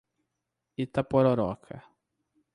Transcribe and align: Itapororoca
Itapororoca 0.83 1.75